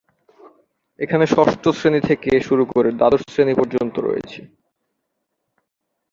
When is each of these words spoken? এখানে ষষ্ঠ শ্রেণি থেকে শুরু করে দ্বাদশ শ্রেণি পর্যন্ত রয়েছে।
এখানে 0.99 1.25
ষষ্ঠ 1.27 1.63
শ্রেণি 1.69 2.01
থেকে 2.09 2.31
শুরু 2.39 2.63
করে 2.65 2.89
দ্বাদশ 2.91 3.21
শ্রেণি 3.29 3.53
পর্যন্ত 3.55 3.95
রয়েছে। 3.99 4.41